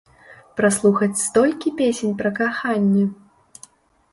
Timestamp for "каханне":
2.41-3.05